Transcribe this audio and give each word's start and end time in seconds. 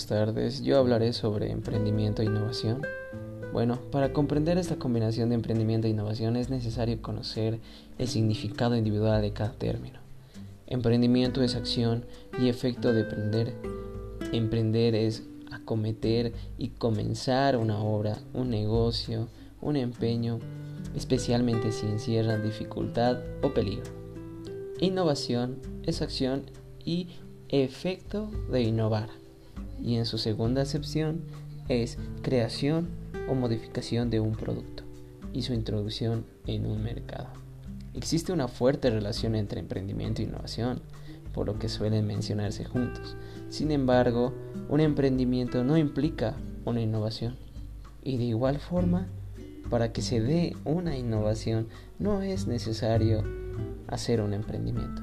buenas 0.00 0.06
tardes. 0.06 0.62
Yo 0.62 0.78
hablaré 0.78 1.12
sobre 1.12 1.50
emprendimiento 1.50 2.22
e 2.22 2.24
innovación. 2.24 2.80
Bueno, 3.52 3.78
para 3.90 4.14
comprender 4.14 4.56
esta 4.56 4.76
combinación 4.76 5.28
de 5.28 5.34
emprendimiento 5.34 5.86
e 5.86 5.90
innovación 5.90 6.36
es 6.36 6.48
necesario 6.48 7.02
conocer 7.02 7.58
el 7.98 8.08
significado 8.08 8.76
individual 8.76 9.20
de 9.20 9.32
cada 9.32 9.52
término. 9.52 9.98
Emprendimiento 10.66 11.42
es 11.42 11.54
acción 11.54 12.06
y 12.38 12.48
efecto 12.48 12.94
de 12.94 13.00
emprender. 13.02 13.54
Emprender 14.32 14.94
es 14.94 15.24
acometer 15.50 16.32
y 16.56 16.68
comenzar 16.68 17.58
una 17.58 17.80
obra, 17.80 18.16
un 18.32 18.48
negocio, 18.48 19.28
un 19.60 19.76
empeño, 19.76 20.38
especialmente 20.96 21.72
si 21.72 21.86
encierran 21.86 22.42
dificultad 22.42 23.18
o 23.42 23.52
peligro. 23.52 23.90
Innovación 24.78 25.58
es 25.82 26.00
acción 26.00 26.44
y 26.86 27.08
efecto 27.50 28.30
de 28.50 28.62
innovar 28.62 29.19
y 29.82 29.96
en 29.96 30.06
su 30.06 30.18
segunda 30.18 30.62
acepción 30.62 31.22
es 31.68 31.98
creación 32.22 32.88
o 33.28 33.34
modificación 33.34 34.10
de 34.10 34.20
un 34.20 34.32
producto 34.32 34.82
y 35.32 35.42
su 35.42 35.52
introducción 35.52 36.24
en 36.46 36.66
un 36.66 36.82
mercado. 36.82 37.28
Existe 37.94 38.32
una 38.32 38.48
fuerte 38.48 38.90
relación 38.90 39.34
entre 39.34 39.60
emprendimiento 39.60 40.22
e 40.22 40.24
innovación, 40.24 40.80
por 41.32 41.46
lo 41.46 41.58
que 41.58 41.68
suelen 41.68 42.06
mencionarse 42.06 42.64
juntos. 42.64 43.16
Sin 43.48 43.70
embargo, 43.70 44.32
un 44.68 44.80
emprendimiento 44.80 45.64
no 45.64 45.76
implica 45.76 46.34
una 46.64 46.80
innovación. 46.80 47.36
Y 48.02 48.16
de 48.16 48.24
igual 48.24 48.58
forma, 48.58 49.08
para 49.68 49.92
que 49.92 50.02
se 50.02 50.20
dé 50.20 50.56
una 50.64 50.96
innovación 50.96 51.68
no 51.98 52.22
es 52.22 52.46
necesario 52.46 53.22
hacer 53.86 54.20
un 54.20 54.34
emprendimiento. 54.34 55.02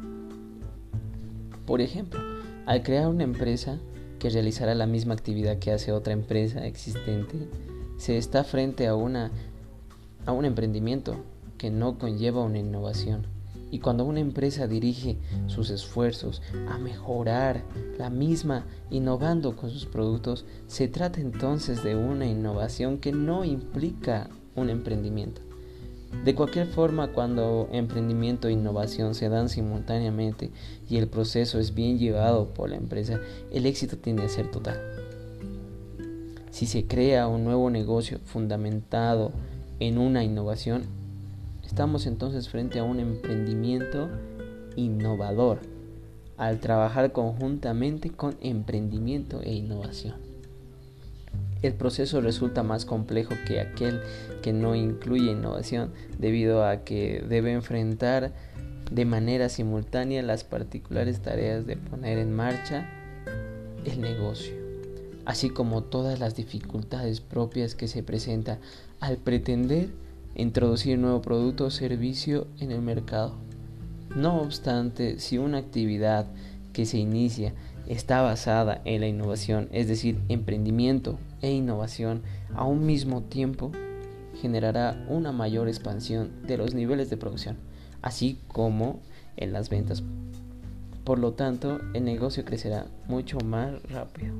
Por 1.66 1.81
ejemplo, 1.81 2.19
al 2.66 2.84
crear 2.84 3.08
una 3.08 3.23
empresa, 3.23 3.78
que 4.19 4.29
realizará 4.29 4.75
la 4.75 4.87
misma 4.87 5.13
actividad 5.13 5.59
que 5.59 5.71
hace 5.71 5.91
otra 5.91 6.13
empresa 6.13 6.65
existente, 6.65 7.47
se 7.97 8.17
está 8.17 8.43
frente 8.43 8.87
a, 8.87 8.95
una, 8.95 9.31
a 10.25 10.31
un 10.31 10.45
emprendimiento 10.45 11.15
que 11.57 11.69
no 11.69 11.97
conlleva 11.97 12.43
una 12.43 12.59
innovación. 12.59 13.27
Y 13.69 13.79
cuando 13.79 14.05
una 14.05 14.21
empresa 14.21 14.67
dirige 14.67 15.17
sus 15.47 15.69
esfuerzos 15.71 16.41
a 16.69 16.77
mejorar 16.77 17.63
la 17.97 18.09
misma 18.09 18.65
innovando 18.89 19.57
con 19.57 19.69
sus 19.69 19.85
productos, 19.85 20.45
se 20.67 20.88
trata 20.88 21.19
entonces 21.19 21.83
de 21.83 21.95
una 21.95 22.25
innovación 22.25 22.97
que 22.97 23.11
no 23.11 23.43
implica 23.43 24.29
un 24.55 24.69
emprendimiento. 24.69 25.47
De 26.23 26.36
cualquier 26.36 26.67
forma, 26.67 27.09
cuando 27.09 27.69
emprendimiento 27.72 28.47
e 28.47 28.53
innovación 28.53 29.16
se 29.16 29.30
dan 29.30 29.50
simultáneamente 29.50 30.52
y 30.89 30.97
el 30.97 31.08
proceso 31.08 31.59
es 31.59 31.73
bien 31.73 32.00
llevado 32.00 32.53
por 32.53 32.69
la 32.69 32.75
empresa, 32.75 33.19
el 33.52 33.66
éxito 33.66 33.97
tiende 33.97 34.23
a 34.23 34.30
ser 34.30 34.50
total. 34.50 34.80
Si 36.52 36.66
se 36.66 36.85
crea 36.85 37.28
un 37.28 37.44
nuevo 37.44 37.69
negocio 37.69 38.19
fundamentado 38.25 39.31
en 39.80 39.97
una 39.97 40.23
innovación, 40.23 40.83
estamos 41.66 42.05
entonces 42.08 42.50
frente 42.50 42.80
a 42.80 42.83
un 42.83 43.00
emprendimiento 43.00 44.09
innovador 44.75 45.59
al 46.38 46.59
trabajar 46.59 47.11
conjuntamente 47.11 48.11
con 48.11 48.38
emprendimiento 48.41 49.41
e 49.41 49.53
innovación 49.53 50.27
el 51.61 51.73
proceso 51.73 52.22
resulta 52.22 52.63
más 52.63 52.86
complejo 52.86 53.33
que 53.47 53.59
aquel 53.59 54.02
que 54.41 54.53
no 54.53 54.75
incluye 54.75 55.31
innovación 55.31 55.91
debido 56.17 56.66
a 56.66 56.83
que 56.83 57.23
debe 57.27 57.52
enfrentar 57.52 58.33
de 58.91 59.05
manera 59.05 59.50
simultánea 59.50 60.22
las 60.22 60.44
particulares 60.44 61.19
tareas 61.22 61.66
de 61.66 61.78
poner 61.78 62.17
en 62.17 62.33
marcha 62.33 62.89
el 63.85 64.02
negocio, 64.02 64.53
así 65.25 65.50
como 65.50 65.84
todas 65.84 66.19
las 66.19 66.35
dificultades 66.35 67.22
propias 67.22 67.75
que 67.75 67.88
se 67.88 68.03
presentan 68.03 68.59
al 69.00 69.18
pretender 69.18 69.89
introducir 70.35 70.97
nuevo 71.00 71.22
producto 71.22 71.66
o 71.66 71.72
servicio 71.72 72.47
en 72.59 72.72
el 72.72 72.81
mercado. 72.81 73.35
No 74.16 74.41
obstante, 74.41 75.19
si 75.19 75.38
una 75.38 75.57
actividad 75.57 76.28
que 76.77 76.85
se 76.85 76.99
inicia 76.99 77.55
está 77.88 78.21
basada 78.21 78.83
en 78.85 79.01
la 79.01 79.07
innovación, 79.07 79.67
es 79.71 79.88
decir, 79.88 80.21
emprendimiento 80.29 81.17
e 81.41 81.49
innovación 81.49 82.21
a 82.53 82.65
un 82.65 82.85
mismo 82.85 83.23
tiempo, 83.23 83.71
generará 84.39 85.03
una 85.09 85.31
mayor 85.31 85.69
expansión 85.69 86.29
de 86.45 86.55
los 86.55 86.75
niveles 86.75 87.09
de 87.09 87.17
producción, 87.17 87.57
así 88.03 88.38
como 88.47 88.99
en 89.38 89.53
las 89.53 89.69
ventas. 89.69 90.03
Por 91.03 91.17
lo 91.17 91.33
tanto, 91.33 91.79
el 91.95 92.05
negocio 92.05 92.45
crecerá 92.45 92.85
mucho 93.07 93.39
más 93.39 93.81
rápido. 93.89 94.35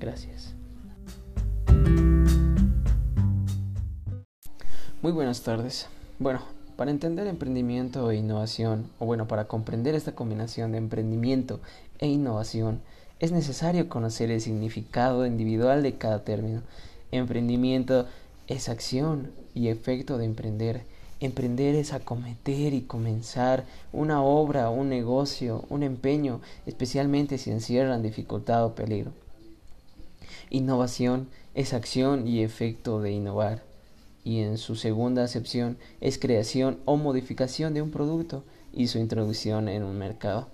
Gracias. 0.00 0.54
Muy 5.02 5.12
buenas 5.12 5.42
tardes. 5.42 5.86
Bueno, 6.18 6.40
para 6.82 6.90
entender 6.90 7.28
emprendimiento 7.28 8.10
e 8.10 8.16
innovación, 8.16 8.90
o 8.98 9.06
bueno, 9.06 9.28
para 9.28 9.44
comprender 9.44 9.94
esta 9.94 10.16
combinación 10.16 10.72
de 10.72 10.78
emprendimiento 10.78 11.60
e 12.00 12.08
innovación, 12.08 12.80
es 13.20 13.30
necesario 13.30 13.88
conocer 13.88 14.32
el 14.32 14.40
significado 14.40 15.24
individual 15.24 15.84
de 15.84 15.94
cada 15.94 16.24
término. 16.24 16.62
Emprendimiento 17.12 18.06
es 18.48 18.68
acción 18.68 19.30
y 19.54 19.68
efecto 19.68 20.18
de 20.18 20.24
emprender. 20.24 20.82
Emprender 21.20 21.76
es 21.76 21.92
acometer 21.92 22.74
y 22.74 22.80
comenzar 22.80 23.64
una 23.92 24.20
obra, 24.20 24.68
un 24.68 24.88
negocio, 24.88 25.64
un 25.68 25.84
empeño, 25.84 26.40
especialmente 26.66 27.38
si 27.38 27.52
encierran 27.52 28.02
dificultad 28.02 28.64
o 28.64 28.74
peligro. 28.74 29.12
Innovación 30.50 31.28
es 31.54 31.74
acción 31.74 32.26
y 32.26 32.42
efecto 32.42 33.00
de 33.00 33.12
innovar 33.12 33.71
y 34.24 34.40
en 34.40 34.58
su 34.58 34.76
segunda 34.76 35.24
acepción 35.24 35.76
es 36.00 36.18
creación 36.18 36.78
o 36.84 36.96
modificación 36.96 37.74
de 37.74 37.82
un 37.82 37.90
producto 37.90 38.44
y 38.72 38.88
su 38.88 38.98
introducción 38.98 39.68
en 39.68 39.82
un 39.82 39.98
mercado. 39.98 40.48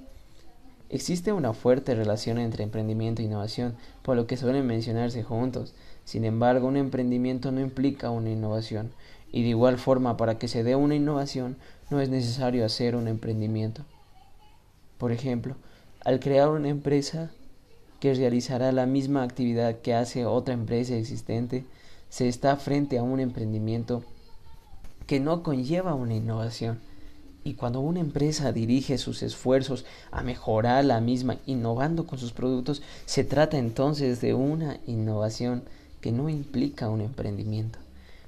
Existe 0.91 1.33
una 1.33 1.53
fuerte 1.53 1.95
relación 1.95 2.39
entre 2.39 2.65
emprendimiento 2.65 3.21
e 3.21 3.27
innovación, 3.27 3.77
por 4.03 4.17
lo 4.17 4.27
que 4.27 4.39
suelen 4.39 4.67
mencionarse 4.67 5.23
juntos. 5.23 5.75
Sin 6.05 6.25
embargo, 6.25 6.67
un 6.67 6.79
emprendimiento 6.79 7.53
no 7.53 7.61
implica 7.61 8.11
una 8.11 8.31
innovación, 8.31 8.91
y 9.31 9.43
de 9.43 9.49
igual 9.49 9.77
forma 9.77 10.17
para 10.17 10.39
que 10.39 10.49
se 10.49 10.65
dé 10.65 10.75
una 10.77 10.95
innovación 10.95 11.57
no 11.91 12.01
es 12.01 12.09
necesario 12.09 12.65
hacer 12.65 12.97
un 12.97 13.07
emprendimiento. 13.07 13.85
Por 14.97 15.13
ejemplo, 15.13 15.57
al 16.05 16.21
crear 16.21 16.49
una 16.49 16.71
empresa 16.71 17.31
que 18.01 18.15
realizará 18.15 18.73
la 18.73 18.87
misma 18.87 19.23
actividad 19.23 19.81
que 19.81 19.93
hace 19.93 20.25
otra 20.25 20.55
empresa 20.55 20.95
existente, 20.95 21.67
se 22.09 22.29
está 22.29 22.57
frente 22.57 22.99
a 22.99 23.03
un 23.03 23.21
emprendimiento 23.21 24.03
que 25.07 25.21
no 25.21 25.43
conlleva 25.43 25.95
una 25.95 26.15
innovación. 26.15 26.79
Y 27.45 27.55
cuando 27.55 27.81
una 27.81 28.01
empresa 28.01 28.53
dirige 28.53 28.99
sus 28.99 29.23
esfuerzos 29.23 29.87
a 30.11 30.23
mejorar 30.23 30.85
la 30.85 31.01
misma, 31.01 31.39
innovando 31.47 32.07
con 32.07 32.19
sus 32.19 32.33
productos, 32.33 32.83
se 33.07 33.25
trata 33.25 33.57
entonces 33.59 34.21
de 34.21 34.35
una 34.35 34.81
innovación 34.87 35.63
que 36.01 36.13
no 36.13 36.29
implica 36.29 36.91
un 36.91 37.01
emprendimiento. 37.01 37.79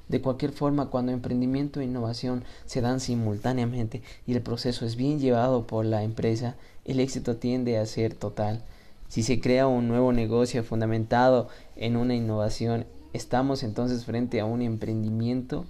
De 0.09 0.21
cualquier 0.21 0.53
forma, 0.53 0.87
cuando 0.87 1.13
emprendimiento 1.13 1.81
e 1.81 1.85
innovación 1.85 2.45
se 2.67 2.81
dan 2.81 2.99
simultáneamente 2.99 4.03
y 4.27 4.33
el 4.33 4.43
proceso 4.43 4.85
es 4.85 4.97
bien 4.97 5.21
llevado 5.21 5.67
por 5.67 5.85
la 5.85 6.03
empresa, 6.03 6.57
el 6.85 6.99
éxito 6.99 7.37
tiende 7.37 7.79
a 7.79 7.87
ser 7.87 8.15
total. 8.15 8.63
Si 9.09 9.23
se 9.23 9.41
crea 9.41 9.67
un 9.67 9.87
nuevo 9.87 10.13
negocio 10.13 10.65
fundamentado 10.65 11.49
en 11.77 11.97
una 11.97 12.15
innovación, 12.15 12.87
Estamos 13.13 13.65
entonces 13.65 14.05
frente 14.05 14.41
a 14.41 14.45
un 14.45 14.63
emprendimiento 14.63 15.67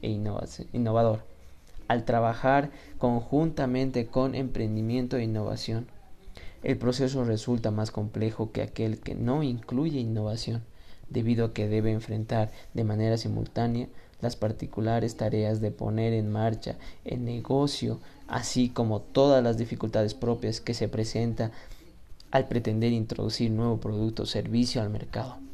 e 0.00 0.08
innovador. 0.08 1.24
Al 1.86 2.04
trabajar 2.04 2.70
conjuntamente 2.96 4.06
con 4.06 4.34
emprendimiento 4.34 5.16
e 5.16 5.24
innovación, 5.24 5.86
el 6.62 6.78
proceso 6.78 7.24
resulta 7.24 7.70
más 7.70 7.90
complejo 7.90 8.52
que 8.52 8.62
aquel 8.62 9.00
que 9.00 9.14
no 9.14 9.42
incluye 9.42 10.00
innovación, 10.00 10.62
debido 11.10 11.46
a 11.46 11.52
que 11.52 11.68
debe 11.68 11.92
enfrentar 11.92 12.52
de 12.72 12.84
manera 12.84 13.18
simultánea 13.18 13.88
las 14.20 14.36
particulares 14.36 15.16
tareas 15.16 15.60
de 15.60 15.70
poner 15.70 16.12
en 16.14 16.30
marcha 16.30 16.76
el 17.04 17.24
negocio, 17.24 18.00
así 18.26 18.70
como 18.70 19.00
todas 19.00 19.42
las 19.44 19.58
dificultades 19.58 20.14
propias 20.14 20.60
que 20.60 20.74
se 20.74 20.88
presentan 20.88 21.52
al 22.30 22.48
pretender 22.48 22.92
introducir 22.92 23.50
nuevo 23.50 23.78
producto 23.78 24.24
o 24.24 24.26
servicio 24.26 24.82
al 24.82 24.90
mercado. 24.90 25.47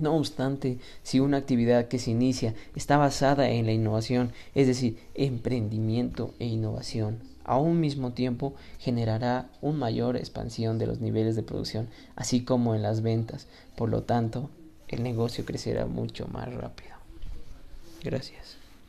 No 0.00 0.16
obstante, 0.16 0.78
si 1.02 1.20
una 1.20 1.36
actividad 1.36 1.88
que 1.88 1.98
se 1.98 2.10
inicia 2.10 2.54
está 2.74 2.96
basada 2.96 3.50
en 3.50 3.66
la 3.66 3.72
innovación, 3.72 4.32
es 4.54 4.66
decir, 4.66 4.98
emprendimiento 5.14 6.34
e 6.38 6.46
innovación, 6.46 7.20
a 7.44 7.58
un 7.58 7.80
mismo 7.80 8.12
tiempo 8.12 8.54
generará 8.78 9.50
una 9.60 9.78
mayor 9.78 10.16
expansión 10.16 10.78
de 10.78 10.86
los 10.86 11.00
niveles 11.00 11.36
de 11.36 11.42
producción, 11.42 11.88
así 12.16 12.44
como 12.44 12.74
en 12.74 12.82
las 12.82 13.02
ventas. 13.02 13.46
Por 13.76 13.90
lo 13.90 14.02
tanto, 14.04 14.50
el 14.88 15.02
negocio 15.02 15.44
crecerá 15.44 15.86
mucho 15.86 16.26
más 16.28 16.52
rápido. 16.52 16.94
Gracias. 18.02 18.59